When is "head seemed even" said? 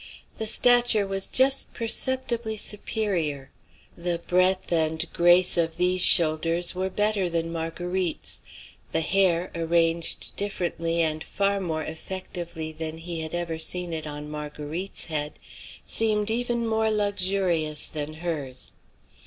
15.05-16.65